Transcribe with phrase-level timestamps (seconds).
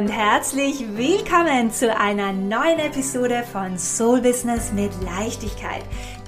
[0.00, 5.82] und herzlich willkommen zu einer neuen Episode von Soul Business mit Leichtigkeit.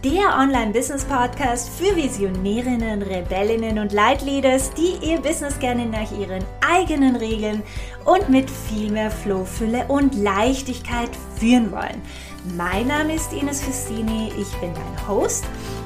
[0.04, 7.62] Der Online-Business-Podcast für Visionärinnen, Rebellinnen und Leitleaders, die ihr Business gerne nach ihren eigenen Regeln
[8.04, 12.02] und mit viel mehr Flow, Fülle und Leichtigkeit führen wollen.
[12.44, 15.44] Mein Name ist Ines Festini, ich bin dein Host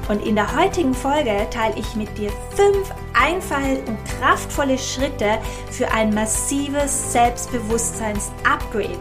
[0.09, 5.37] und in der heutigen Folge teile ich mit dir fünf einfache und kraftvolle Schritte
[5.69, 8.97] für ein massives Selbstbewusstseins-Upgrade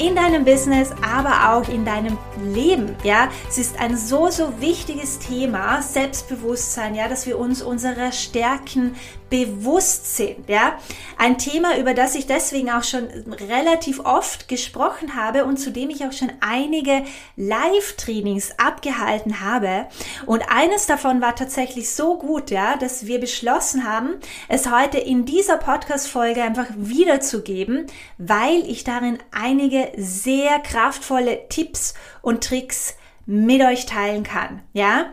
[0.00, 2.96] in deinem Business, aber auch in deinem Leben.
[3.04, 8.96] Ja, es ist ein so so wichtiges Thema Selbstbewusstsein, ja, dass wir uns unserer Stärken
[9.28, 10.48] bewusst sind.
[10.48, 10.78] Ja,
[11.16, 13.06] ein Thema, über das ich deswegen auch schon
[13.48, 17.04] relativ oft gesprochen habe und zu dem ich auch schon einige
[17.36, 19.86] Live-Trainings abgehalten habe.
[20.26, 24.16] Und eines davon war tatsächlich so gut, ja, dass wir beschlossen haben,
[24.48, 27.86] es heute in dieser Podcast-Folge einfach wiederzugeben,
[28.18, 32.96] weil ich darin einige sehr kraftvolle Tipps und Tricks
[33.26, 34.62] mit euch teilen kann.
[34.72, 35.12] Ja,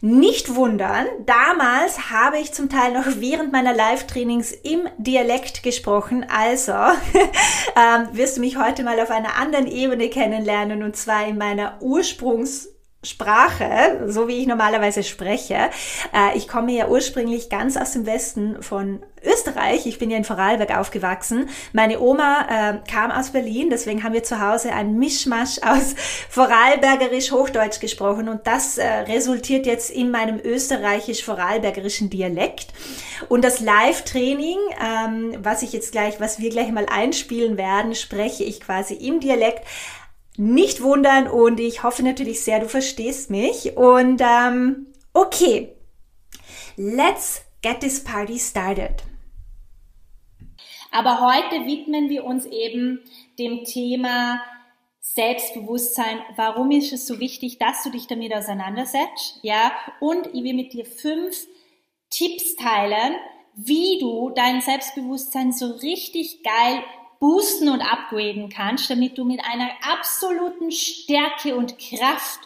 [0.00, 6.24] nicht wundern, damals habe ich zum Teil noch während meiner Live-Trainings im Dialekt gesprochen.
[6.28, 11.36] Also ähm, wirst du mich heute mal auf einer anderen Ebene kennenlernen und zwar in
[11.36, 12.68] meiner Ursprungs-
[13.04, 15.70] Sprache, so wie ich normalerweise spreche.
[16.12, 19.86] Äh, ich komme ja ursprünglich ganz aus dem Westen von Österreich.
[19.86, 21.48] Ich bin ja in Vorarlberg aufgewachsen.
[21.72, 25.94] Meine Oma äh, kam aus Berlin, deswegen haben wir zu Hause ein Mischmasch aus
[26.28, 32.72] Vorarlbergerisch-Hochdeutsch gesprochen und das äh, resultiert jetzt in meinem österreichisch-vorarlbergerischen Dialekt.
[33.28, 38.42] Und das Live-Training, ähm, was ich jetzt gleich, was wir gleich mal einspielen werden, spreche
[38.42, 39.64] ich quasi im Dialekt
[40.38, 43.76] nicht wundern und ich hoffe natürlich sehr, du verstehst mich.
[43.76, 45.74] Und ähm, okay,
[46.76, 49.02] let's get this party started.
[50.90, 53.00] Aber heute widmen wir uns eben
[53.38, 54.40] dem Thema
[55.00, 56.20] Selbstbewusstsein.
[56.36, 59.40] Warum ist es so wichtig, dass du dich damit auseinandersetzt?
[59.42, 61.36] Ja, und ich will mit dir fünf
[62.10, 63.16] Tipps teilen,
[63.54, 66.82] wie du dein Selbstbewusstsein so richtig geil
[67.20, 72.40] boosten und upgraden kannst, damit du mit einer absoluten Stärke und Kraft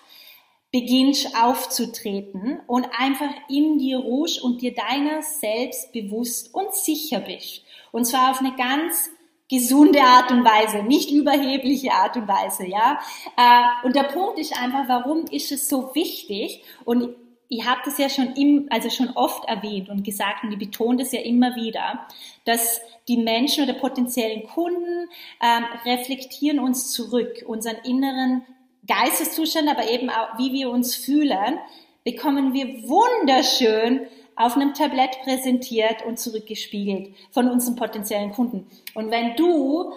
[0.73, 7.63] beginnst aufzutreten und einfach in dir ruhst und dir deiner selbst bewusst und sicher bist.
[7.93, 9.11] Und zwar auf eine ganz
[9.51, 12.99] gesunde Art und Weise, nicht überhebliche Art und Weise, ja.
[13.37, 16.63] Äh, und der Punkt ist einfach, warum ist es so wichtig?
[16.87, 17.15] Und
[17.53, 20.97] ich habe das ja schon im, also schon oft erwähnt und gesagt und ich betone
[20.97, 22.07] das ja immer wieder,
[22.47, 25.11] dass die Menschen oder potenziellen Kunden
[25.43, 28.43] ähm, reflektieren uns zurück, unseren inneren
[28.87, 31.59] Geisteszustand, aber eben auch, wie wir uns fühlen,
[32.05, 38.67] bekommen wir wunderschön auf einem Tablett präsentiert und zurückgespiegelt von unseren potenziellen Kunden.
[38.95, 39.93] Und wenn du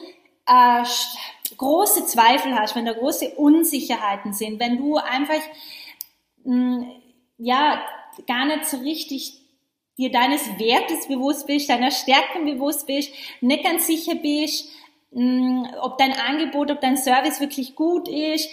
[0.45, 0.83] äh,
[1.55, 5.39] große Zweifel hast, wenn da große Unsicherheiten sind, wenn du einfach
[6.43, 6.91] mh, mm,
[7.37, 7.81] ja
[8.27, 9.41] gar nicht so richtig
[9.97, 14.69] dir deines Wertes bewusst bist, deiner Stärken bewusst bist, nicht ganz sicher bist,
[15.11, 18.49] mm, ob dein Angebot, ob dein Service wirklich gut ist.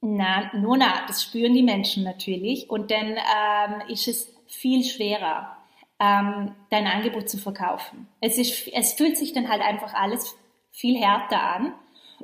[0.00, 5.56] Na, nur na, das spüren die Menschen natürlich und dann ähm, ist es viel schwerer,
[5.98, 8.08] ähm, dein Angebot zu verkaufen.
[8.20, 10.36] Es, ist, es fühlt sich dann halt einfach alles
[10.70, 11.74] viel härter an.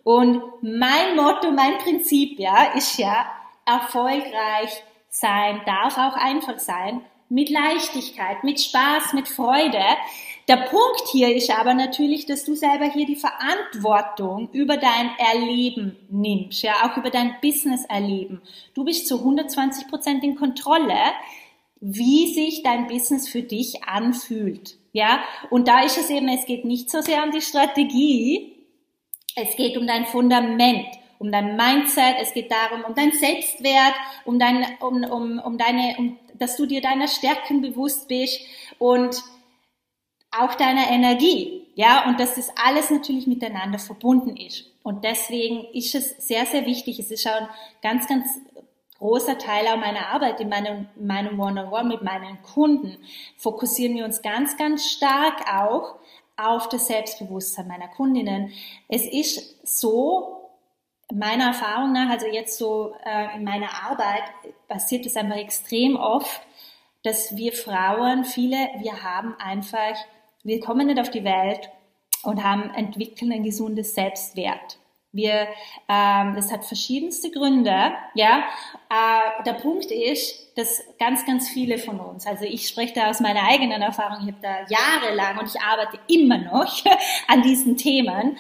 [0.05, 3.27] Und mein Motto, mein Prinzip, ja, ist ja,
[3.65, 4.83] erfolgreich
[5.13, 9.83] sein darf auch einfach sein, mit Leichtigkeit, mit Spaß, mit Freude.
[10.49, 15.97] Der Punkt hier ist aber natürlich, dass du selber hier die Verantwortung über dein Erleben
[16.11, 18.43] nimmst, ja, auch über dein Business-Erleben.
[18.75, 20.99] Du bist zu 120 Prozent in Kontrolle,
[21.81, 25.21] wie sich dein Business für dich anfühlt, ja.
[25.51, 28.67] Und da ist es eben, es geht nicht so sehr um die Strategie,
[29.37, 30.87] es geht um dein Fundament
[31.23, 33.95] um dein Mindset, es geht darum, um dein Selbstwert,
[34.25, 38.41] um dein, um, um, um deine, um dass du dir deiner Stärken bewusst bist
[38.81, 39.23] und
[40.33, 41.69] auch deiner Energie.
[41.77, 44.65] Ja, und dass das alles natürlich miteinander verbunden ist.
[44.83, 46.99] Und deswegen ist es sehr, sehr wichtig.
[46.99, 47.49] Es ist auch ein
[47.83, 48.27] ganz, ganz
[48.99, 52.99] großer Teil auch meiner Arbeit in meinem, meinem One-on-One mit meinen Kunden.
[53.37, 55.95] Fokussieren wir uns ganz, ganz stark auch
[56.37, 58.51] auf das Selbstbewusstsein meiner Kundinnen.
[58.89, 60.42] Es ist so,
[61.13, 64.23] meiner Erfahrung nach, also jetzt so äh, in meiner Arbeit,
[64.69, 66.41] passiert es einfach extrem oft,
[67.03, 69.97] dass wir Frauen, viele, wir haben einfach,
[70.45, 71.71] wir kommen nicht auf die Welt
[72.23, 74.79] und haben, entwickeln ein gesundes Selbstwert.
[75.15, 75.47] Wir,
[75.91, 77.93] ähm, das hat verschiedenste Gründe.
[78.15, 78.45] Ja,
[78.89, 83.21] äh, der Punkt ist, dass ganz, ganz viele von uns, also ich spreche da aus
[83.21, 86.83] meiner eigenen Erfahrung, ich habe da jahrelang und ich arbeite immer noch
[87.29, 88.39] an diesen Themen,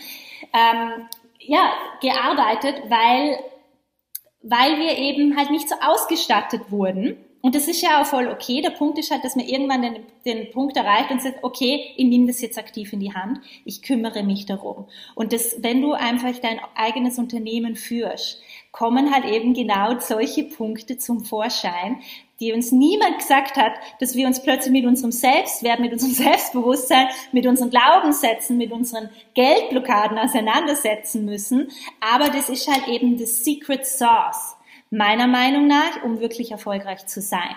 [0.54, 1.08] ähm,
[1.46, 3.38] ja, gearbeitet, weil
[4.44, 8.62] weil wir eben halt nicht so ausgestattet wurden und das ist ja auch voll okay.
[8.62, 12.06] Der Punkt ist halt, dass man irgendwann den, den Punkt erreicht und sagt, okay, ich
[12.06, 14.86] nehme das jetzt aktiv in die Hand, ich kümmere mich darum.
[15.16, 18.40] Und das, wenn du einfach dein eigenes Unternehmen führst,
[18.70, 22.00] kommen halt eben genau solche Punkte zum Vorschein,
[22.42, 27.06] die uns niemand gesagt hat, dass wir uns plötzlich mit unserem Selbstwert, mit unserem Selbstbewusstsein,
[27.30, 31.70] mit unseren Glaubenssätzen, mit unseren Geldblockaden auseinandersetzen müssen.
[32.00, 34.56] Aber das ist halt eben das Secret Sauce
[34.90, 37.54] Meiner Meinung nach, um wirklich erfolgreich zu sein.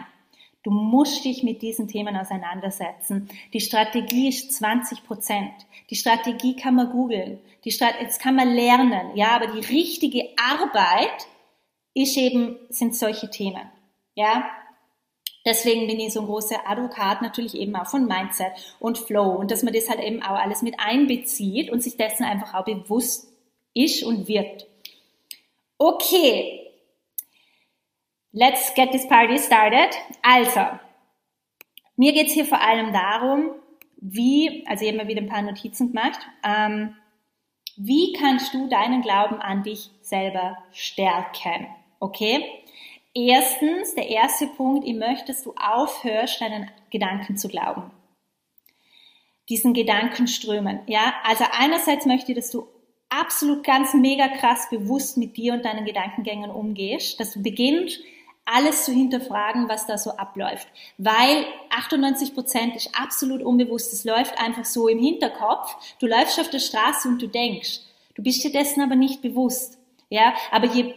[0.61, 3.27] Du musst dich mit diesen Themen auseinandersetzen.
[3.53, 5.51] Die Strategie ist 20 Prozent.
[5.89, 7.39] Die Strategie kann man googeln.
[7.63, 9.15] Die Strat jetzt kann man lernen.
[9.15, 11.27] Ja, aber die richtige Arbeit
[11.95, 13.69] ist eben, sind solche Themen.
[14.15, 14.49] Ja,
[15.45, 19.51] Deswegen bin ich so ein großer Advokat natürlich eben auch von Mindset und Flow und
[19.51, 23.31] dass man das halt eben auch alles mit einbezieht und sich dessen einfach auch bewusst
[23.73, 24.67] ist und wird.
[25.77, 26.65] Okay,
[28.37, 29.95] Let's get this party started.
[30.21, 30.59] Also,
[31.95, 33.51] mir geht's hier vor allem darum,
[33.95, 36.97] wie, also ich habe mir wieder ein paar Notizen gemacht, ähm,
[37.77, 41.67] wie kannst du deinen Glauben an dich selber stärken?
[42.01, 42.43] Okay?
[43.17, 47.91] Erstens, der erste Punkt, ich möchte, dass du aufhörst, deinen Gedanken zu glauben.
[49.47, 50.81] Diesen Gedankenströmen.
[50.87, 52.67] Ja, also einerseits möchte ich, dass du
[53.07, 57.99] absolut ganz mega krass bewusst mit dir und deinen Gedankengängen umgehst, dass du beginnst,
[58.43, 60.67] alles zu hinterfragen, was da so abläuft.
[60.97, 63.93] Weil 98 Prozent ist absolut unbewusst.
[63.93, 65.75] Es läuft einfach so im Hinterkopf.
[65.99, 67.79] Du läufst auf der Straße und du denkst.
[68.13, 69.79] Du bist dir dessen aber nicht bewusst.
[70.09, 70.93] Ja, aber je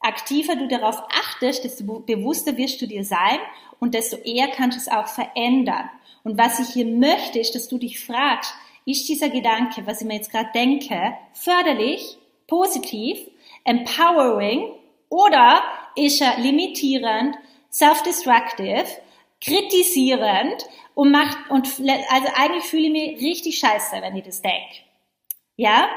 [0.00, 3.38] aktiver du darauf achtest, desto bewusster wirst du dir sein
[3.80, 5.90] und desto eher kannst du es auch verändern.
[6.24, 8.52] Und was ich hier möchte, ist, dass du dich fragst,
[8.84, 13.18] ist dieser Gedanke, was ich mir jetzt gerade denke, förderlich, positiv,
[13.64, 14.72] empowering
[15.08, 15.62] oder
[15.96, 17.36] ist er limitierend,
[17.70, 18.86] self-destructive,
[19.40, 24.76] kritisierend und macht, und, also eigentlich fühle ich mich richtig scheiße, wenn ich das denke.
[25.56, 25.88] Ja?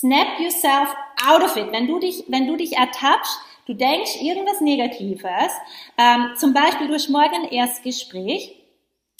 [0.00, 0.94] Snap yourself
[1.26, 1.72] out of it.
[1.72, 5.52] Wenn du dich, wenn du dich ertappst, du denkst irgendwas Negatives,
[5.96, 8.56] ähm, zum Beispiel durch morgen ein Erstgespräch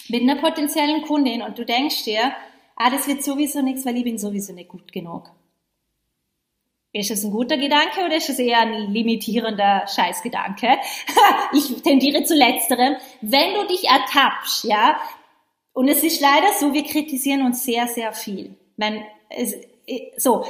[0.09, 2.31] mit einer potenziellen Kundin und du denkst dir,
[2.77, 5.31] ah, das wird sowieso nichts, weil ich bin sowieso nicht gut genug.
[6.93, 10.77] Ist es ein guter Gedanke oder ist es eher ein limitierender Scheißgedanke?
[11.55, 12.97] ich tendiere zu letzterem.
[13.23, 15.01] Wenn du dich ertappst, ja,
[15.73, 18.57] und es ist leider so, wir kritisieren uns sehr, sehr viel.
[18.77, 19.55] Wenn es,
[20.17, 20.45] so,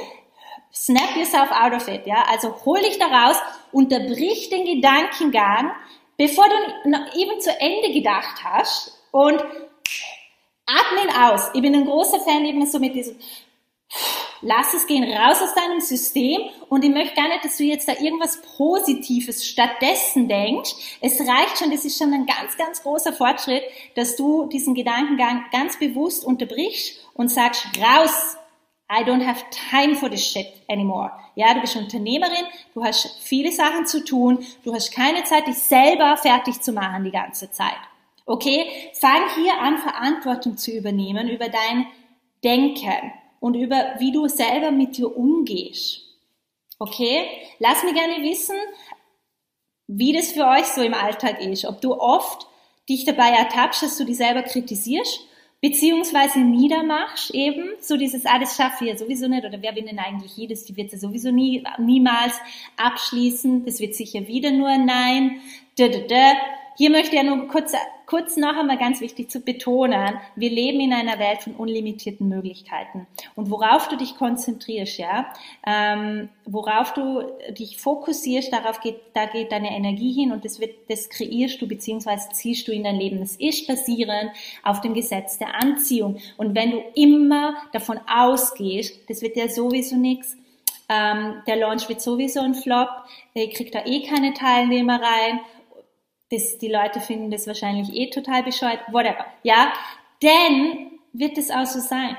[0.85, 3.37] snap yourself out of it, ja, also hol dich da raus,
[3.71, 5.71] unterbrich den Gedankengang,
[6.17, 9.39] bevor du noch eben zu Ende gedacht hast und
[10.65, 11.49] atme ihn aus.
[11.53, 13.17] Ich bin ein großer Fan eben so mit diesem
[14.41, 17.87] Lass es gehen raus aus deinem System und ich möchte gar nicht, dass du jetzt
[17.87, 20.99] da irgendwas Positives stattdessen denkst.
[21.01, 23.63] Es reicht schon, das ist schon ein ganz, ganz großer Fortschritt,
[23.95, 28.37] dass du diesen Gedankengang ganz bewusst unterbrichst und sagst, raus,
[28.89, 31.11] I don't have time for this shit anymore.
[31.35, 35.57] Ja, du bist Unternehmerin, du hast viele Sachen zu tun, du hast keine Zeit, dich
[35.57, 37.77] selber fertig zu machen die ganze Zeit.
[38.25, 38.65] Okay?
[38.93, 41.87] Fang hier an, Verantwortung zu übernehmen über dein
[42.43, 46.01] Denken und über wie du selber mit dir umgehst.
[46.79, 47.25] Okay?
[47.59, 48.55] Lass mir gerne wissen,
[49.87, 51.65] wie das für euch so im Alltag ist.
[51.65, 52.47] Ob du oft
[52.87, 55.26] dich dabei ertappst, dass du dich selber kritisierst,
[55.61, 59.85] beziehungsweise niedermachst eben, so dieses, ah, das schaffe ich ja sowieso nicht, oder wer will
[59.85, 62.35] denn eigentlich jedes, die wird ja sowieso nie, niemals
[62.77, 65.41] abschließen, das wird sicher wieder nur ein Nein,
[65.77, 66.33] da, da, da.
[66.77, 67.73] Hier möchte ich ja nur kurz,
[68.05, 73.07] kurz noch einmal ganz wichtig zu betonen, wir leben in einer Welt von unlimitierten Möglichkeiten.
[73.33, 75.33] Und worauf du dich konzentrierst, ja,
[75.65, 77.23] ähm, worauf du
[77.57, 81.67] dich fokussierst, darauf geht, da geht deine Energie hin und das wird, das kreierst du
[81.67, 83.21] beziehungsweise ziehst du in dein Leben.
[83.21, 84.29] Das ist basierend
[84.61, 86.19] auf dem Gesetz der Anziehung.
[86.37, 90.37] Und wenn du immer davon ausgehst, das wird ja sowieso nichts,
[90.89, 92.89] ähm, der Launch wird sowieso ein Flop,
[93.33, 95.39] ihr kriegt da eh keine Teilnehmer rein
[96.29, 99.25] das, die Leute finden das wahrscheinlich eh total bescheuert, whatever.
[99.43, 99.73] Ja,
[100.21, 102.17] denn wird es auch so sein.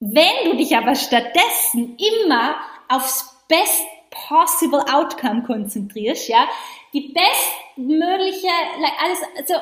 [0.00, 2.56] Wenn du dich aber stattdessen immer
[2.88, 6.48] aufs best possible outcome konzentrierst, ja,
[6.92, 8.48] die bestmögliche,
[9.02, 9.54] alles, also,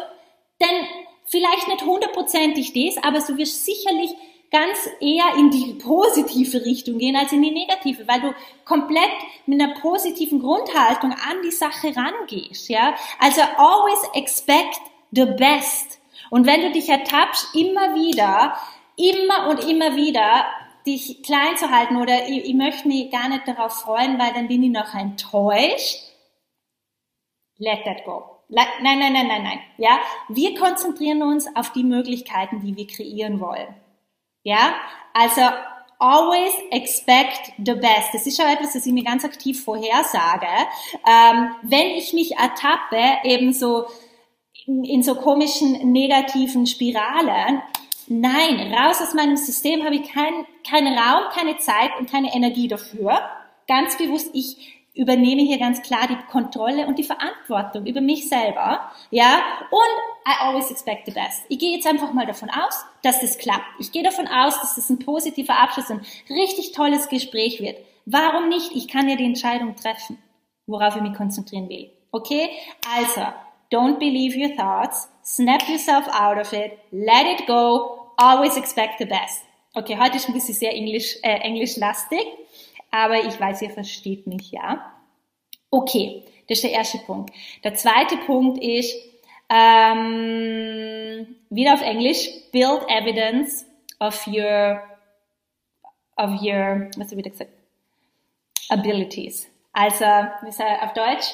[0.60, 0.86] denn
[1.24, 4.10] vielleicht nicht hundertprozentig das, aber du wirst sicherlich
[4.50, 8.34] ganz eher in die positive Richtung gehen als in die negative, weil du
[8.64, 9.10] komplett
[9.46, 12.94] mit einer positiven Grundhaltung an die Sache rangehst, ja.
[13.18, 16.00] Also always expect the best.
[16.30, 18.56] Und wenn du dich ertappst, immer wieder,
[18.96, 20.46] immer und immer wieder
[20.86, 24.48] dich klein zu halten oder ich, ich möchte mich gar nicht darauf freuen, weil dann
[24.48, 25.98] bin ich noch enttäuscht,
[27.58, 28.36] let that go.
[28.48, 29.58] Nein, nein, nein, nein, nein.
[29.76, 29.98] Ja,
[30.28, 33.74] wir konzentrieren uns auf die Möglichkeiten, die wir kreieren wollen.
[34.46, 34.76] Ja,
[35.12, 35.40] also
[35.98, 38.10] always expect the best.
[38.12, 40.46] Das ist schon etwas, das ich mir ganz aktiv vorhersage.
[41.04, 43.86] Ähm, wenn ich mich ertappe, eben so
[44.66, 47.60] in, in so komischen negativen Spiralen,
[48.06, 52.68] nein, raus aus meinem System habe ich keinen kein Raum, keine Zeit und keine Energie
[52.68, 53.18] dafür.
[53.66, 58.90] Ganz bewusst, ich übernehme hier ganz klar die Kontrolle und die Verantwortung über mich selber,
[59.10, 61.44] ja, und I always expect the best.
[61.48, 63.66] Ich gehe jetzt einfach mal davon aus, dass das klappt.
[63.78, 67.76] Ich gehe davon aus, dass das ein positiver Abschluss, ein richtig tolles Gespräch wird.
[68.06, 68.72] Warum nicht?
[68.74, 70.18] Ich kann ja die Entscheidung treffen,
[70.66, 71.90] worauf ich mich konzentrieren will.
[72.10, 72.48] Okay?
[72.96, 73.26] Also,
[73.70, 79.04] don't believe your thoughts, snap yourself out of it, let it go, always expect the
[79.04, 79.42] best.
[79.74, 82.24] Okay, heute ist ein bisschen sehr englisch, äh, englischlastig
[82.90, 84.92] aber ich weiß, ihr versteht mich, ja.
[85.70, 87.32] Okay, das ist der erste Punkt.
[87.64, 88.94] Der zweite Punkt ist,
[89.48, 93.66] ähm, wieder auf Englisch, build evidence
[94.00, 94.80] of your,
[96.16, 97.50] of your, was habe ich gesagt?
[98.68, 99.48] Abilities.
[99.72, 100.04] Also,
[100.42, 101.26] wie sage auf Deutsch?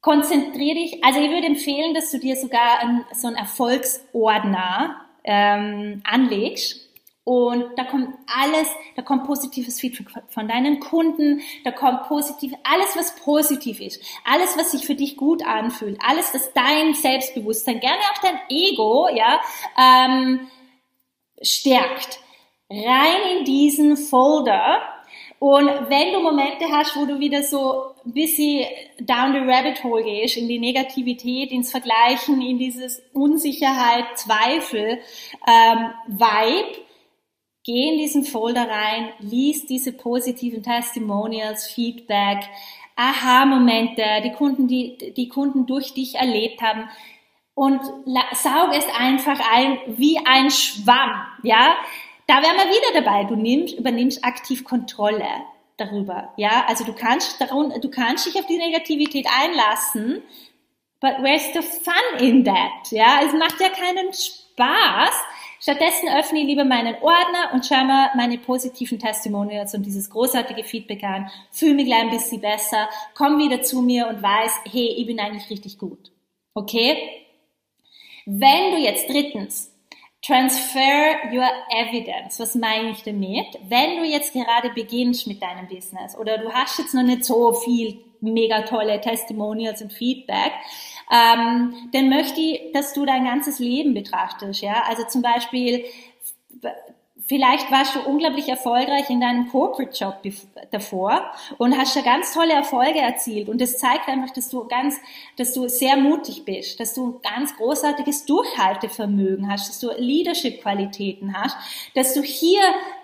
[0.00, 6.02] Konzentriere dich, also ich würde empfehlen, dass du dir sogar einen, so einen Erfolgsordner ähm,
[6.04, 6.81] anlegst
[7.24, 12.96] und da kommt alles, da kommt positives Feedback von deinen Kunden, da kommt positiv, alles
[12.96, 18.00] was positiv ist, alles was sich für dich gut anfühlt, alles was dein Selbstbewusstsein, gerne
[18.12, 19.40] auch dein Ego, ja,
[19.78, 20.48] ähm,
[21.40, 22.18] stärkt.
[22.68, 24.80] Rein in diesen Folder.
[25.38, 28.64] Und wenn du Momente hast, wo du wieder so ein bisschen
[29.00, 35.00] down the rabbit hole gehst, in die Negativität, ins Vergleichen, in dieses Unsicherheit, Zweifel,
[35.46, 36.78] ähm, Vibe,
[37.64, 42.40] Geh in diesen Folder rein, lies diese positiven Testimonials, Feedback,
[42.96, 46.88] Aha-Momente, die Kunden, die die Kunden durch dich erlebt haben
[47.54, 47.80] und
[48.34, 51.76] saug es einfach ein wie ein Schwamm, ja?
[52.26, 53.24] Da wären wir wieder dabei.
[53.24, 55.26] Du nimmst, übernimmst aktiv Kontrolle
[55.76, 56.64] darüber, ja?
[56.66, 60.22] Also du kannst, du kannst dich auf die Negativität einlassen,
[61.00, 63.20] but where's the fun in that, ja?
[63.24, 65.14] Es macht ja keinen Spaß,
[65.62, 70.64] Stattdessen öffne ich lieber meinen Ordner und schaue mir meine positiven Testimonials und dieses großartige
[70.64, 74.88] Feedback an, fühle mich gleich ein bisschen besser, komm wieder zu mir und weiß, hey,
[74.96, 76.10] ich bin eigentlich richtig gut.
[76.54, 76.96] Okay?
[78.26, 79.72] Wenn du jetzt drittens
[80.24, 82.38] Transfer your evidence.
[82.38, 83.58] Was meine ich damit?
[83.68, 87.52] Wenn du jetzt gerade beginnst mit deinem Business oder du hast jetzt noch nicht so
[87.54, 90.52] viel mega tolle Testimonials und Feedback,
[91.10, 94.62] ähm, dann möchte ich, dass du dein ganzes Leben betrachtest.
[94.62, 95.84] Ja, also zum Beispiel
[97.32, 100.16] Vielleicht warst du unglaublich erfolgreich in deinem Corporate-Job
[100.70, 103.48] davor und hast da ganz tolle Erfolge erzielt.
[103.48, 104.96] Und das zeigt einfach, dass du ganz,
[105.38, 111.34] dass du sehr mutig bist, dass du ein ganz großartiges Durchhaltevermögen hast, dass du Leadership-Qualitäten
[111.34, 111.56] hast,
[111.94, 112.60] dass du hier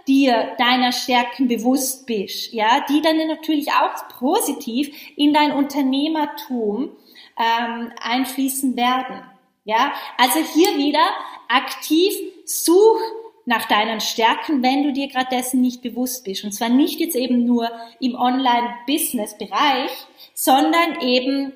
[0.09, 6.91] dir deiner Stärken bewusst bist, ja, die dann natürlich auch positiv in dein Unternehmertum
[7.39, 9.23] ähm, einfließen werden.
[9.65, 11.07] Ja, also hier wieder
[11.49, 12.15] aktiv
[12.47, 12.99] such
[13.45, 16.45] nach deinen Stärken, wenn du dir gerade dessen nicht bewusst bist.
[16.45, 19.91] Und zwar nicht jetzt eben nur im Online-Business-Bereich,
[20.35, 21.53] sondern eben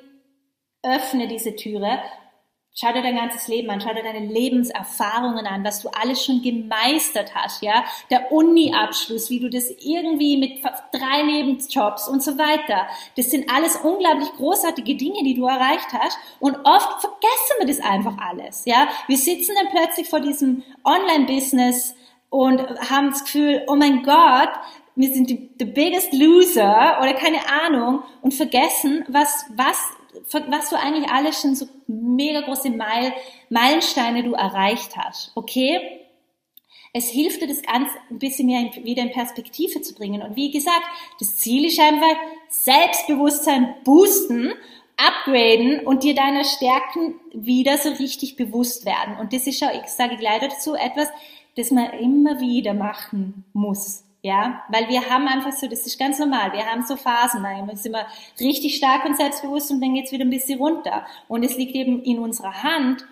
[0.83, 2.03] öffne diese Türe
[2.75, 6.41] Schau dir dein ganzes Leben an, schau dir deine Lebenserfahrungen an, was du alles schon
[6.41, 7.85] gemeistert hast, ja?
[8.11, 12.87] Der Uni-Abschluss, wie du das irgendwie mit drei Nebenjobs und so weiter.
[13.19, 16.17] Das sind alles unglaublich großartige Dinge, die du erreicht hast.
[16.41, 18.88] Und oft vergessen wir das einfach alles, ja?
[19.07, 21.95] Wir sitzen dann plötzlich vor diesem Online-Business
[22.31, 24.50] und haben das Gefühl, oh mein Gott,
[24.95, 29.79] wir sind die, the biggest loser oder keine Ahnung und vergessen, was, was
[30.31, 33.12] was du eigentlich alles schon so mega große Meil,
[33.49, 35.33] Meilensteine du erreicht hast.
[35.35, 36.00] Okay?
[36.92, 40.23] Es hilft dir, das Ganze ein bisschen mehr wieder in Perspektive zu bringen.
[40.23, 40.85] Und wie gesagt,
[41.21, 42.16] das Ziel ist einfach
[42.50, 44.52] Selbstbewusstsein boosten,
[44.99, 49.16] upgraden und dir deiner Stärken wieder so richtig bewusst werden.
[49.19, 51.09] Und das ist auch, ich sage leider dazu, etwas,
[51.57, 54.04] das man immer wieder machen muss.
[54.25, 57.75] Ja, weil wir haben einfach so, das ist ganz normal, wir haben so Phasen, da
[57.75, 58.07] sind wir
[58.38, 61.05] richtig stark und selbstbewusst und dann geht's wieder ein bisschen runter.
[61.26, 63.05] Und es liegt eben in unserer Hand,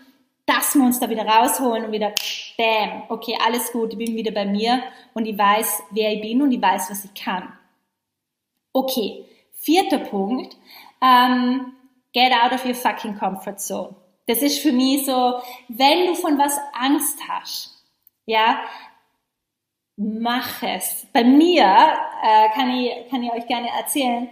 [0.46, 2.12] dass wir uns da wieder rausholen und wieder,
[2.56, 6.42] bam, okay, alles gut, ich bin wieder bei mir und ich weiß, wer ich bin
[6.42, 7.52] und ich weiß, was ich kann.
[8.72, 9.24] Okay,
[9.54, 10.56] vierter Punkt,
[11.02, 11.72] ähm,
[12.12, 13.96] get out of your fucking comfort zone.
[14.26, 17.84] Das ist für mich so, wenn du von was Angst hast,
[18.26, 18.60] ja,
[20.00, 21.06] mach es.
[21.12, 24.30] Bei mir äh, kann, ich, kann ich euch gerne erzählen,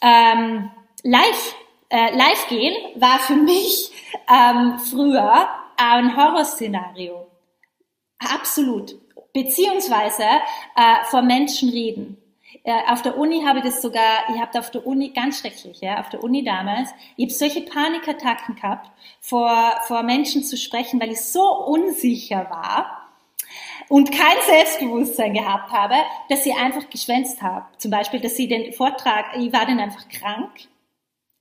[0.00, 0.70] ähm,
[1.02, 1.54] live,
[1.90, 3.92] äh, live gehen war für mich
[4.28, 7.26] ähm, früher ein Horrorszenario.
[8.18, 8.94] Absolut.
[9.34, 12.16] Beziehungsweise äh, vor Menschen reden.
[12.62, 15.80] Äh, auf der Uni habe ich das sogar, ich habe auf der Uni, ganz schrecklich,
[15.82, 18.90] ja, auf der Uni damals, ich habe solche Panikattacken gehabt,
[19.20, 23.03] vor, vor Menschen zu sprechen, weil ich so unsicher war
[23.88, 25.94] und kein Selbstbewusstsein gehabt habe,
[26.28, 27.66] dass ich einfach geschwänzt habe.
[27.78, 30.50] Zum Beispiel, dass sie den Vortrag, ich war dann einfach krank.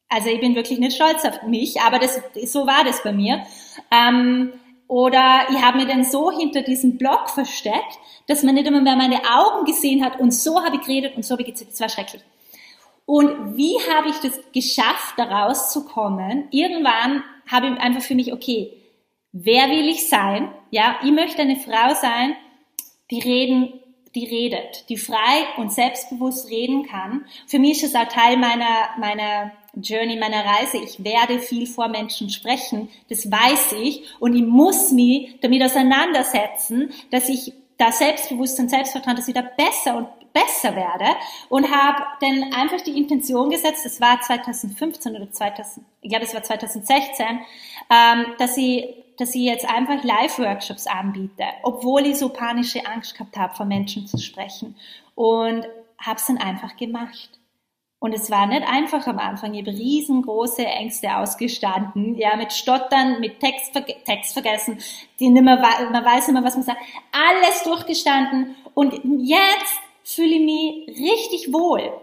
[0.09, 3.45] Also ich bin wirklich nicht stolz auf mich, aber das, so war das bei mir.
[3.91, 4.53] Ähm,
[4.87, 7.97] oder ich habe mir dann so hinter diesem Block versteckt,
[8.27, 11.23] dass man nicht immer mehr meine Augen gesehen hat und so habe ich geredet und
[11.25, 11.71] so habe ich gezählt.
[11.71, 12.21] Das war schrecklich.
[13.05, 16.47] Und wie habe ich das geschafft, da rauszukommen?
[16.51, 18.82] Irgendwann habe ich einfach für mich, okay,
[19.33, 20.49] wer will ich sein?
[20.71, 22.35] Ja, ich möchte eine Frau sein,
[23.11, 23.73] die reden,
[24.15, 27.25] die redet, die frei und selbstbewusst reden kann.
[27.47, 30.77] Für mich ist es auch Teil meiner, meiner Journey, meiner Reise.
[30.77, 32.89] Ich werde viel vor Menschen sprechen.
[33.09, 34.03] Das weiß ich.
[34.19, 39.97] Und ich muss mich damit auseinandersetzen, dass ich da Selbstbewusstsein, Selbstvertrauen, dass ich da besser
[39.97, 41.05] und besser werde
[41.49, 46.33] und habe dann einfach die Intention gesetzt, das war 2015 oder 2000, ich glaube es
[46.33, 47.25] war 2016,
[47.89, 53.37] ähm, dass ich dass ich jetzt einfach Live-Workshops anbiete, obwohl ich so panische Angst gehabt
[53.37, 54.75] habe, vor Menschen zu sprechen.
[55.15, 55.65] Und
[55.97, 57.39] habe es dann einfach gemacht.
[57.99, 59.53] Und es war nicht einfach am Anfang.
[59.53, 63.71] Ich habe riesengroße Ängste ausgestanden, ja, mit Stottern, mit Text,
[64.05, 64.77] Text vergessen,
[65.21, 66.79] die nimmer, man weiß immer, was man sagt.
[67.13, 68.55] Alles durchgestanden.
[68.73, 71.93] Und jetzt fühle ich mich richtig wohl.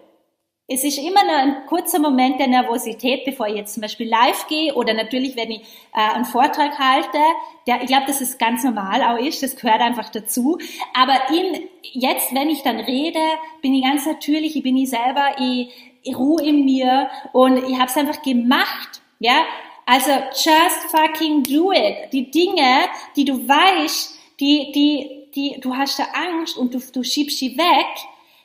[0.72, 4.46] Es ist immer noch ein kurzer Moment der Nervosität, bevor ich jetzt zum Beispiel live
[4.46, 7.18] gehe oder natürlich, wenn ich äh, einen Vortrag halte.
[7.66, 10.59] Der, ich glaube, dass es ganz normal auch ist, das gehört einfach dazu.
[10.94, 13.18] Aber in, jetzt, wenn ich dann rede,
[13.62, 15.70] bin ich ganz natürlich, ich bin ich selber, ich,
[16.16, 19.42] Ruhe in mir und ich habe es einfach gemacht, ja.
[19.87, 22.12] Also just fucking do it.
[22.12, 27.02] Die Dinge, die du weißt, die, die, die, du hast da Angst und du, du
[27.02, 27.87] schiebst sie weg.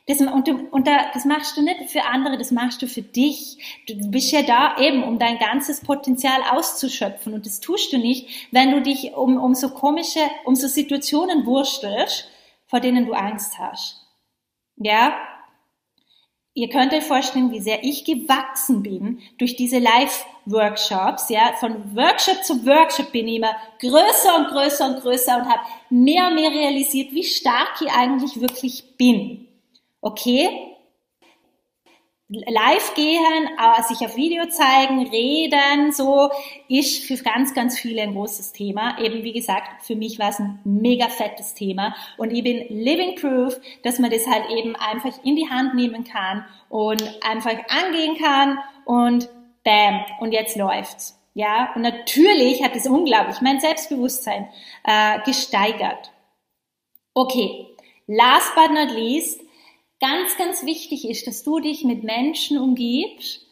[0.07, 3.01] Das, und, du, und da, das machst du nicht für andere, das machst du für
[3.01, 3.57] dich.
[3.87, 7.33] Du bist ja da eben, um dein ganzes Potenzial auszuschöpfen.
[7.33, 11.45] Und das tust du nicht, wenn du dich um, um so komische, um so Situationen
[11.45, 12.29] wurstelst,
[12.67, 14.01] vor denen du Angst hast.
[14.77, 15.15] Ja?
[16.55, 21.29] ihr könnt euch vorstellen, wie sehr ich gewachsen bin durch diese Live-Workshops.
[21.29, 25.61] Ja, von Workshop zu Workshop bin ich immer größer und größer und größer und habe
[25.89, 29.44] mehr und mehr realisiert, wie stark ich eigentlich wirklich bin.
[30.05, 30.75] Okay?
[32.27, 33.49] live gehen,
[33.87, 36.29] sich auf Video zeigen, reden, so
[36.67, 38.97] ist für ganz, ganz viele ein großes Thema.
[38.99, 43.15] Eben wie gesagt, für mich war es ein mega fettes Thema und ich bin living
[43.15, 48.17] proof, dass man das halt eben einfach in die Hand nehmen kann und einfach angehen
[48.17, 49.29] kann und
[49.63, 51.19] bam, und jetzt läuft's.
[51.35, 54.47] Ja, und natürlich hat es unglaublich mein Selbstbewusstsein
[54.83, 56.11] äh, gesteigert.
[57.13, 57.67] Okay,
[58.07, 59.44] last but not least,
[59.99, 63.45] ganz, ganz wichtig ist, dass du dich mit Menschen umgibst,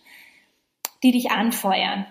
[1.03, 2.05] die dich anfeuern.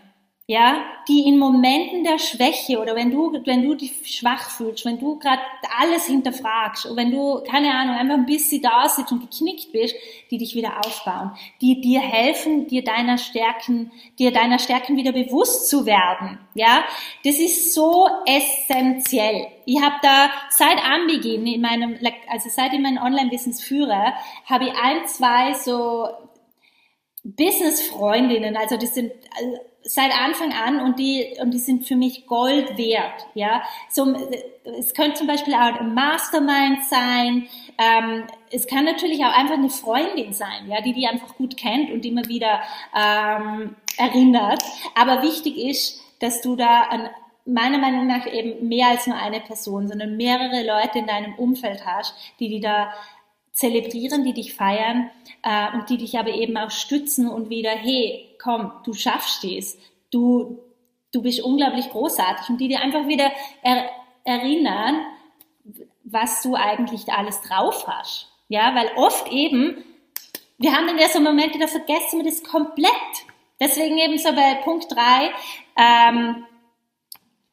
[0.53, 4.99] Ja, die in Momenten der Schwäche oder wenn du, wenn du dich schwach fühlst, wenn
[4.99, 5.41] du gerade
[5.81, 9.95] alles hinterfragst und wenn du, keine Ahnung, einfach ein bisschen da sitzt und geknickt bist,
[10.31, 11.31] die dich wieder aufbauen,
[11.63, 16.39] die dir helfen, dir deiner Stärken, dir deiner Stärken wieder bewusst zu werden.
[16.53, 16.85] Ja,
[17.25, 19.47] das ist so essentiell.
[19.65, 21.97] Ich habe da seit Anbeginn in meinem,
[22.29, 24.13] also seit ich mein Online-Business führe,
[24.45, 26.09] habe ich ein, zwei so
[27.25, 32.27] Business-Freundinnen, also das sind also seit Anfang an und die und die sind für mich
[32.27, 33.27] Gold wert.
[33.35, 34.15] Ja, so
[34.79, 37.49] es könnte zum Beispiel auch ein Mastermind sein.
[37.79, 41.91] Ähm, es kann natürlich auch einfach eine Freundin sein, ja, die die einfach gut kennt
[41.91, 42.61] und immer wieder
[42.97, 44.63] ähm, erinnert.
[44.95, 47.09] Aber wichtig ist, dass du da an,
[47.45, 51.85] meiner Meinung nach eben mehr als nur eine Person, sondern mehrere Leute in deinem Umfeld
[51.85, 52.93] hast, die die da
[53.53, 55.11] zelebrieren, die dich feiern
[55.43, 59.79] äh, und die dich aber eben auch stützen und wieder, hey, komm, du schaffst es,
[60.11, 60.59] du,
[61.13, 63.31] du bist unglaublich großartig und die dir einfach wieder
[63.63, 63.91] er,
[64.25, 65.03] erinnern,
[66.05, 68.29] was du eigentlich alles drauf hast.
[68.49, 69.85] Ja, weil oft eben,
[70.59, 72.91] wir haben dann ja so Momente, da vergessen wir das komplett.
[73.61, 75.31] Deswegen eben so bei Punkt drei
[75.77, 76.45] ähm,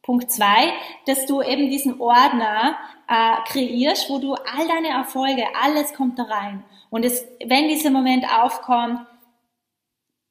[0.09, 0.73] Punkt zwei,
[1.05, 6.23] dass du eben diesen Ordner äh, kreierst, wo du all deine Erfolge, alles kommt da
[6.23, 6.63] rein.
[6.89, 9.05] Und es, wenn dieser Moment aufkommt,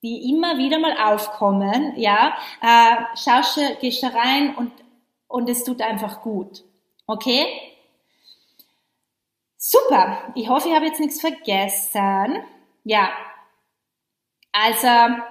[0.02, 4.72] die immer wieder mal aufkommen, ja, äh, schaust du, gehst da rein und,
[5.28, 6.64] und es tut einfach gut.
[7.06, 7.46] Okay?
[9.58, 10.32] Super.
[10.34, 12.42] Ich hoffe, ich habe jetzt nichts vergessen.
[12.82, 13.10] Ja.
[14.50, 15.22] Also,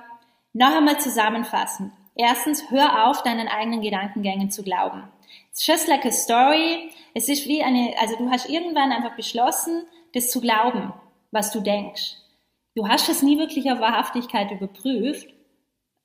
[0.53, 1.91] noch einmal zusammenfassen.
[2.17, 5.03] Erstens, hör auf, deinen eigenen Gedankengängen zu glauben.
[5.51, 6.91] It's just like a story.
[7.13, 10.93] Es ist wie eine, also du hast irgendwann einfach beschlossen, das zu glauben,
[11.31, 12.15] was du denkst.
[12.75, 15.27] Du hast es nie wirklich auf Wahrhaftigkeit überprüft.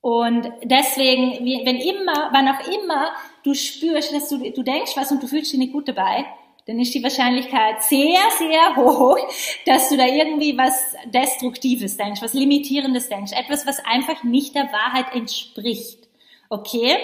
[0.01, 3.13] Und deswegen, wenn immer, wann auch immer
[3.45, 6.27] du spürst, dass du, du denkst was und du fühlst dich nicht gut dabei,
[6.67, 9.19] dann ist die Wahrscheinlichkeit sehr, sehr hoch,
[9.67, 10.75] dass du da irgendwie was
[11.07, 16.09] Destruktives denkst, was Limitierendes denkst, etwas, was einfach nicht der Wahrheit entspricht.
[16.49, 16.97] Okay?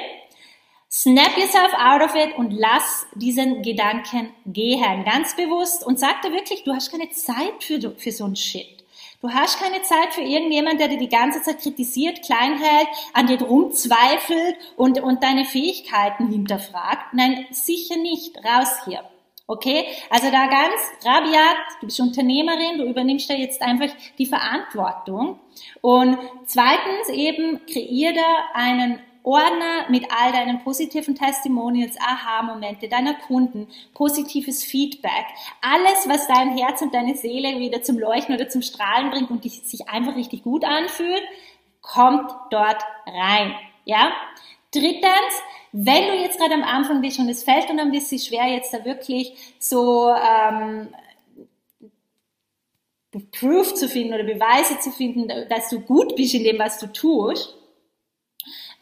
[0.90, 6.32] Snap yourself out of it und lass diesen Gedanken gehen, ganz bewusst und sag dir
[6.32, 8.78] wirklich, du hast keine Zeit für, für so ein Shit.
[9.20, 13.26] Du hast keine Zeit für irgendjemand, der dir die ganze Zeit kritisiert, klein hält, an
[13.26, 17.12] dir rumzweifelt und, und deine Fähigkeiten hinterfragt.
[17.14, 18.36] Nein, sicher nicht.
[18.38, 19.02] Raus hier.
[19.48, 19.86] Okay?
[20.10, 25.40] Also da ganz rabiat, du bist Unternehmerin, du übernimmst da jetzt einfach die Verantwortung.
[25.80, 33.68] Und zweitens eben, kreier da einen Ordner mit all deinen positiven Testimonials, Aha-Momente deiner Kunden,
[33.94, 35.24] positives Feedback,
[35.62, 39.44] alles, was dein Herz und deine Seele wieder zum Leuchten oder zum Strahlen bringt und
[39.44, 41.22] dich, sich einfach richtig gut anfühlt,
[41.80, 43.54] kommt dort rein.
[43.86, 44.12] Ja?
[44.72, 45.34] Drittens,
[45.72, 48.72] wenn du jetzt gerade am Anfang bist und es fällt dann ein bisschen schwer, jetzt
[48.72, 50.88] da wirklich so ähm,
[53.32, 56.86] Proof zu finden oder Beweise zu finden, dass du gut bist in dem, was du
[56.92, 57.54] tust,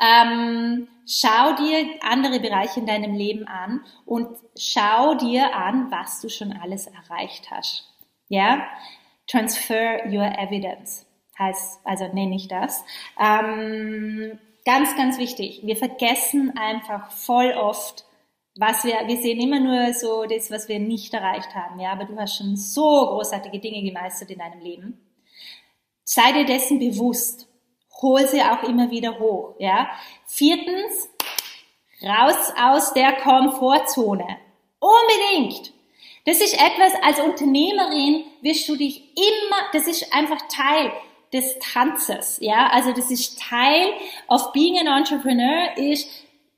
[0.01, 6.29] ähm, schau dir andere Bereiche in deinem Leben an und schau dir an, was du
[6.29, 7.89] schon alles erreicht hast.
[8.29, 8.67] Ja?
[9.29, 11.07] Transfer your evidence
[11.39, 12.85] heißt, also nenne ich das.
[13.19, 15.61] Ähm, ganz, ganz wichtig.
[15.63, 18.05] Wir vergessen einfach voll oft,
[18.57, 22.05] was wir, wir sehen immer nur so das, was wir nicht erreicht haben, ja, aber
[22.05, 25.01] du hast schon so großartige Dinge gemeistert in deinem Leben.
[26.05, 27.49] Sei dir dessen bewusst
[28.03, 29.89] hol sie auch immer wieder hoch, ja.
[30.27, 31.09] Viertens,
[32.03, 34.27] raus aus der Komfortzone.
[34.79, 35.73] Unbedingt.
[36.27, 40.93] Das ist etwas, als Unternehmerin wirst du dich immer, das ist einfach Teil
[41.37, 42.69] des Tanzes, ja.
[42.73, 43.93] Also das ist Teil
[44.29, 46.09] of being an entrepreneur ist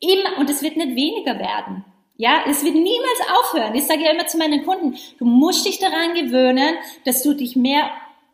[0.00, 1.84] immer, und es wird nicht weniger werden.
[2.16, 3.74] Ja, es wird niemals aufhören.
[3.74, 7.54] Ich sage ja immer zu meinen Kunden, du musst dich daran gewöhnen, dass du dich
[7.54, 7.90] mehr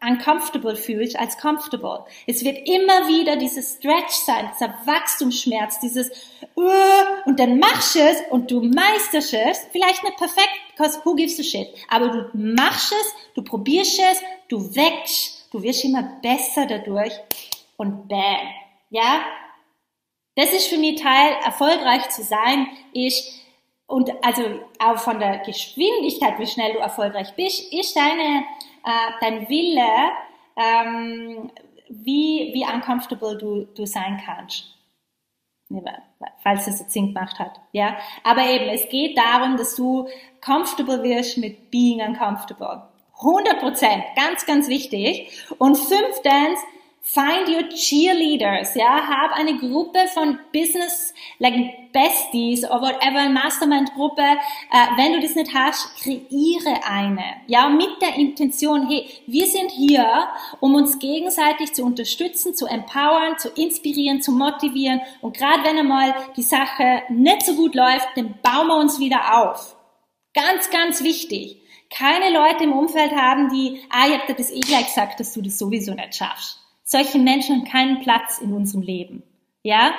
[0.07, 2.04] uncomfortable fühlst als comfortable.
[2.26, 6.11] Es wird immer wieder dieses Stretch sein, dieser Wachstumsschmerz, dieses
[6.57, 6.62] uh,
[7.26, 11.38] und dann machst du es und du meisterst es, vielleicht nicht perfekt, because who gives
[11.38, 16.67] a shit, aber du machst es, du probierst es, du wächst, du wirst immer besser
[16.67, 17.12] dadurch
[17.77, 18.49] und bam,
[18.90, 19.23] ja?
[20.37, 23.40] Das ist für mich Teil, erfolgreich zu sein, ist,
[23.87, 24.43] und also
[24.81, 28.45] auch von der Geschwindigkeit, wie schnell du erfolgreich bist, ist deine
[28.85, 30.12] äh, dein Wille,
[30.57, 31.51] ähm,
[31.88, 34.71] wie, wie uncomfortable du, du sein kannst.
[36.43, 37.97] Falls es jetzt Sinn gemacht hat, ja.
[38.23, 40.09] Aber eben, es geht darum, dass du
[40.45, 42.83] comfortable wirst mit being uncomfortable.
[43.25, 45.31] 100 Prozent, ganz, ganz wichtig.
[45.59, 46.61] Und fünftens,
[47.07, 54.23] Find your cheerleaders, ja, hab eine Gruppe von Business, like Besties or whatever, Mastermind-Gruppe.
[54.23, 59.71] Äh, wenn du das nicht hast, kreiere eine, ja, mit der Intention, hey, wir sind
[59.71, 60.29] hier,
[60.61, 65.03] um uns gegenseitig zu unterstützen, zu empowern, zu inspirieren, zu motivieren.
[65.21, 69.43] Und gerade wenn einmal die Sache nicht so gut läuft, dann bauen wir uns wieder
[69.43, 69.77] auf.
[70.33, 71.63] Ganz, ganz wichtig.
[71.96, 75.33] Keine Leute im Umfeld haben, die, ah, ich hab dir das eh gleich gesagt, dass
[75.33, 79.22] du das sowieso nicht schaffst solche Menschen haben keinen Platz in unserem Leben.
[79.62, 79.94] Ja?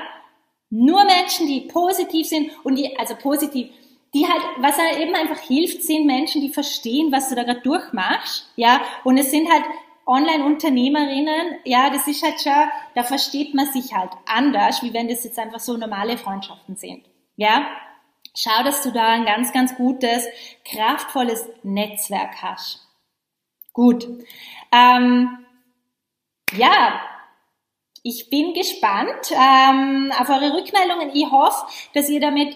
[0.69, 3.69] Nur Menschen, die positiv sind und die, also positiv,
[4.13, 7.61] die halt, was halt eben einfach hilft, sind Menschen, die verstehen, was du da gerade
[7.61, 8.49] durchmachst.
[8.55, 8.81] Ja?
[9.03, 9.63] Und es sind halt
[10.07, 15.23] Online-Unternehmerinnen, ja, das ist halt schon, da versteht man sich halt anders, wie wenn das
[15.23, 17.05] jetzt einfach so normale Freundschaften sind.
[17.35, 17.65] Ja?
[18.35, 20.25] Schau, dass du da ein ganz, ganz gutes,
[20.65, 22.81] kraftvolles Netzwerk hast.
[23.71, 24.07] Gut.
[24.71, 25.45] Ähm,
[26.55, 27.01] ja,
[28.03, 31.09] ich bin gespannt ähm, auf eure Rückmeldungen.
[31.13, 32.55] Ich hoffe, dass ihr damit,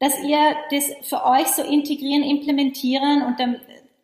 [0.00, 3.60] dass ihr das für euch so integrieren, implementieren und dann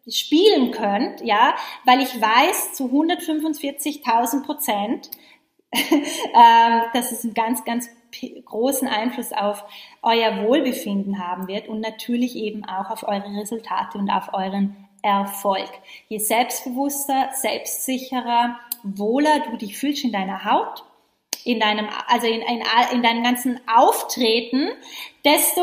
[0.08, 5.10] spielen könnt, ja, weil ich weiß zu 145.000 Prozent,
[5.72, 7.88] ähm, dass es ein ganz, ganz
[8.44, 9.64] großen Einfluss auf
[10.02, 15.68] euer Wohlbefinden haben wird und natürlich eben auch auf eure Resultate und auf euren Erfolg.
[16.08, 20.82] Je selbstbewusster, selbstsicherer, wohler du dich fühlst in deiner Haut,
[21.44, 24.70] in deinem, also in, in, in deinem ganzen Auftreten,
[25.24, 25.60] desto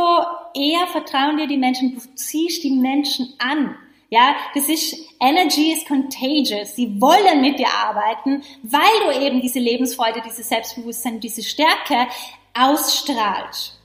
[0.54, 3.76] eher vertrauen dir die Menschen, du ziehst die Menschen an.
[4.14, 6.76] Ja, das ist, Energy is contagious.
[6.76, 12.08] Sie wollen mit dir arbeiten, weil du eben diese Lebensfreude, dieses Selbstbewusstsein, diese Stärke
[12.54, 13.78] ausstrahlst.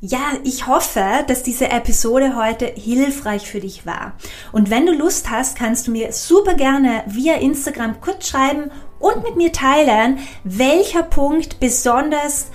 [0.00, 4.12] Ja, ich hoffe, dass diese Episode heute hilfreich für dich war.
[4.52, 8.70] Und wenn du Lust hast, kannst du mir super gerne via Instagram kurz schreiben
[9.00, 12.46] und mit mir teilen, welcher Punkt besonders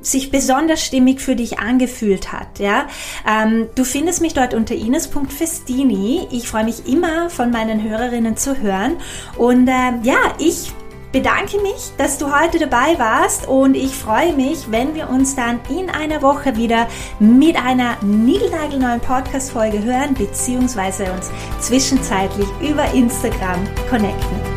[0.00, 2.58] sich besonders stimmig für dich angefühlt hat.
[2.58, 2.86] Ja,
[3.28, 6.28] ähm, du findest mich dort unter ines.festini.
[6.30, 8.96] Ich freue mich immer von meinen Hörerinnen zu hören
[9.36, 10.72] und äh, ja, ich
[11.12, 15.60] bedanke mich, dass du heute dabei warst und ich freue mich, wenn wir uns dann
[15.68, 16.88] in einer Woche wieder
[17.20, 24.51] mit einer niegelnagelneuen Podcast-Folge hören, beziehungsweise uns zwischenzeitlich über Instagram connecten.